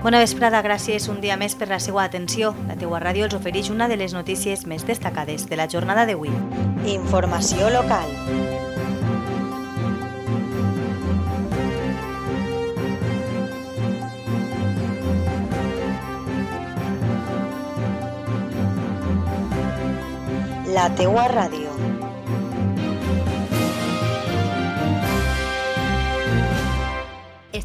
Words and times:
Bona 0.00 0.16
vesprada, 0.22 0.62
gràcies 0.64 1.10
un 1.12 1.18
dia 1.20 1.34
més 1.36 1.52
per 1.60 1.66
la 1.68 1.76
seva 1.76 2.00
atenció. 2.06 2.54
La 2.70 2.76
teua 2.80 3.02
ràdio 3.02 3.26
els 3.26 3.34
ofereix 3.36 3.68
una 3.68 3.84
de 3.84 3.98
les 4.00 4.14
notícies 4.16 4.64
més 4.64 4.86
destacades 4.88 5.44
de 5.50 5.58
la 5.60 5.68
jornada 5.68 6.06
d'avui. 6.08 6.32
Informació 6.88 7.68
local. 7.68 8.08
La 20.72 20.88
teua 20.96 21.28
ràdio. 21.28 21.69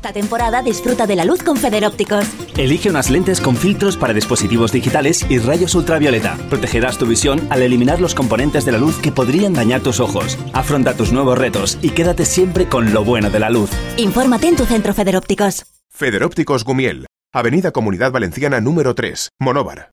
Esta 0.06 0.14
temporada 0.14 0.62
disfruta 0.62 1.08
de 1.08 1.16
la 1.16 1.26
luz 1.26 1.42
con 1.42 1.58
Federópticos. 1.58 2.28
Elige 2.58 2.92
unas 2.92 3.10
lentes 3.10 3.42
con 3.42 3.58
filtros 3.58 3.98
para 3.98 4.14
dispositivos 4.14 4.72
digitales 4.72 5.26
y 5.30 5.40
rayos 5.40 5.74
ultravioleta. 5.74 6.38
Protegerás 6.48 7.00
tu 7.00 7.08
visión 7.08 7.48
al 7.50 7.64
eliminar 7.64 8.00
los 8.00 8.14
componentes 8.14 8.66
de 8.66 8.72
la 8.72 8.78
luz 8.78 9.00
que 9.00 9.12
podrían 9.12 9.54
dañar 9.54 9.82
tus 9.82 10.00
ojos. 10.00 10.38
Afronta 10.54 10.96
tus 10.96 11.12
nuevos 11.12 11.40
retos 11.40 11.80
y 11.82 11.90
quédate 11.90 12.26
siempre 12.26 12.70
con 12.70 12.94
lo 12.94 13.04
bueno 13.04 13.32
de 13.32 13.40
la 13.40 13.50
luz. 13.50 13.72
Infórmate 13.98 14.48
en 14.48 14.58
tu 14.58 14.66
centro 14.66 14.94
Federópticos. 14.94 15.66
Federópticos 15.90 16.64
Gumiel, 16.64 17.08
Avenida 17.34 17.72
Comunidad 17.72 18.12
Valenciana 18.12 18.62
número 18.62 18.94
3, 18.94 19.30
Monóvar. 19.40 19.90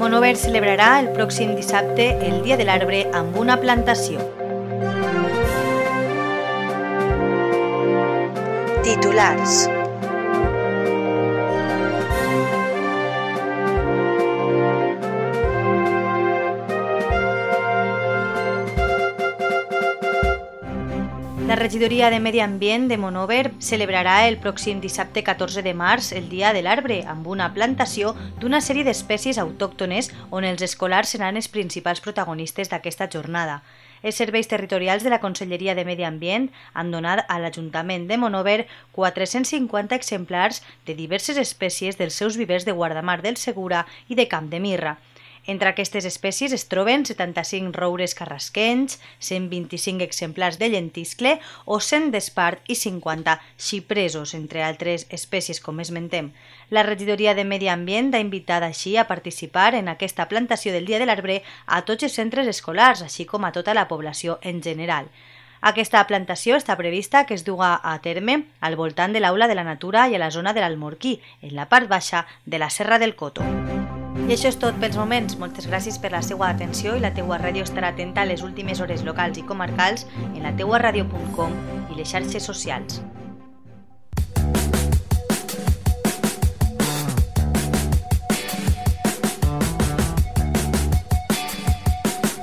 Monover 0.00 0.34
celebrarà 0.36 0.98
el 0.98 1.12
pròxim 1.14 1.54
dissabte 1.54 2.18
el 2.26 2.42
Dia 2.42 2.56
de 2.56 2.66
l'Arbre 2.66 3.06
amb 3.12 3.36
una 3.38 3.60
plantació. 3.62 4.47
Titulars. 8.88 9.77
La 21.48 21.56
regidoria 21.56 22.10
de 22.10 22.20
Medi 22.20 22.40
Ambient 22.40 22.90
de 22.90 22.98
Monover 23.00 23.54
celebrarà 23.64 24.16
el 24.28 24.34
pròxim 24.36 24.82
dissabte 24.82 25.22
14 25.24 25.62
de 25.64 25.72
març 25.72 26.10
el 26.12 26.26
Dia 26.28 26.50
de 26.52 26.60
l'Arbre 26.60 26.98
amb 27.08 27.24
una 27.32 27.46
plantació 27.54 28.10
d'una 28.42 28.60
sèrie 28.66 28.84
d'espècies 28.84 29.40
autòctones 29.40 30.10
on 30.28 30.44
els 30.44 30.60
escolars 30.66 31.14
seran 31.16 31.40
els 31.40 31.48
principals 31.48 32.04
protagonistes 32.04 32.68
d'aquesta 32.68 33.08
jornada. 33.08 33.62
Els 34.02 34.20
serveis 34.20 34.52
territorials 34.52 35.08
de 35.08 35.08
la 35.08 35.22
Conselleria 35.24 35.72
de 35.74 35.88
Medi 35.88 36.04
Ambient 36.04 36.50
han 36.74 36.92
donat 36.92 37.24
a 37.24 37.40
l'Ajuntament 37.40 38.04
de 38.12 38.20
Monover 38.20 38.66
450 38.92 39.96
exemplars 39.96 40.60
de 40.84 41.00
diverses 41.00 41.40
espècies 41.40 41.96
dels 41.96 42.20
seus 42.20 42.36
vivers 42.36 42.68
de 42.68 42.76
Guardamar 42.76 43.22
del 43.24 43.40
Segura 43.40 43.86
i 44.06 44.20
de 44.20 44.28
Camp 44.28 44.52
de 44.52 44.60
Mirra. 44.60 44.98
Entre 45.48 45.70
aquestes 45.70 46.04
espècies 46.04 46.52
es 46.52 46.66
troben 46.68 47.06
75 47.08 47.72
roures 47.72 48.12
carrasquenys, 48.12 48.98
125 49.24 50.04
exemplars 50.04 50.58
de 50.60 50.68
lentiscle 50.68 51.38
o 51.64 51.78
100 51.80 52.10
d'espart 52.12 52.68
i 52.68 52.76
50 52.76 53.38
xipresos, 53.56 54.34
entre 54.36 54.60
altres 54.66 55.06
espècies 55.08 55.62
com 55.64 55.80
esmentem. 55.80 56.34
La 56.68 56.84
regidoria 56.84 57.32
de 57.32 57.46
Medi 57.48 57.72
Ambient 57.72 58.12
ha 58.12 58.20
invitat 58.20 58.66
així 58.66 58.98
a 59.00 59.06
participar 59.08 59.72
en 59.80 59.88
aquesta 59.88 60.28
plantació 60.28 60.76
del 60.76 60.84
Dia 60.84 61.00
de 61.00 61.08
l'Arbre 61.08 61.40
a 61.64 61.80
tots 61.88 62.04
els 62.04 62.20
centres 62.20 62.52
escolars, 62.52 63.00
així 63.00 63.24
com 63.24 63.48
a 63.48 63.52
tota 63.56 63.72
la 63.72 63.88
població 63.88 64.36
en 64.42 64.60
general. 64.60 65.08
Aquesta 65.64 66.04
plantació 66.12 66.60
està 66.60 66.76
prevista 66.76 67.24
que 67.24 67.32
es 67.32 67.48
duga 67.48 67.72
a 67.82 67.96
terme 68.04 68.42
al 68.60 68.76
voltant 68.76 69.16
de 69.16 69.24
l'Aula 69.24 69.48
de 69.48 69.56
la 69.56 69.64
Natura 69.64 70.10
i 70.12 70.14
a 70.14 70.20
la 70.20 70.30
zona 70.30 70.52
de 70.52 70.60
l'Almorquí, 70.60 71.22
en 71.40 71.56
la 71.56 71.70
part 71.72 71.88
baixa 71.88 72.26
de 72.44 72.60
la 72.60 72.68
Serra 72.68 73.00
del 73.00 73.16
Coto. 73.16 73.77
I 74.26 74.34
això 74.34 74.50
és 74.50 74.58
tot 74.60 74.76
pels 74.82 74.96
moments. 74.98 75.36
Moltes 75.38 75.68
gràcies 75.70 76.00
per 76.02 76.10
la 76.12 76.22
seva 76.24 76.48
atenció 76.50 76.96
i 76.96 77.04
la 77.04 77.12
teua 77.14 77.38
ràdio 77.38 77.62
estarà 77.64 77.92
atenta 77.94 78.24
a 78.24 78.28
les 78.28 78.42
últimes 78.42 78.80
hores 78.80 79.04
locals 79.06 79.38
i 79.38 79.46
comarcals 79.46 80.08
en 80.34 80.42
la 80.42 80.52
teuaradio.com 80.58 81.54
i 81.92 82.00
les 82.00 82.10
xarxes 82.10 82.48
socials. 82.50 83.00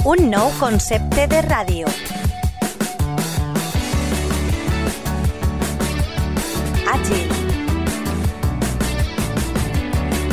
Un 0.06 0.28
nou 0.30 0.52
concepte 0.60 1.24
de 1.26 1.40
ràdio. 1.42 1.90
Àgil. 6.94 7.26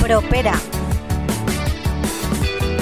Propera. 0.03 0.82